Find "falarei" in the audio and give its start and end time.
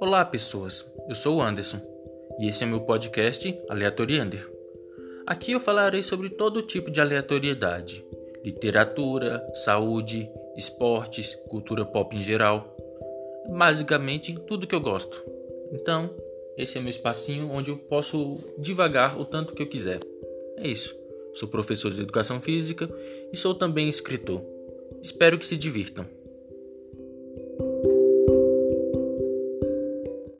5.58-6.04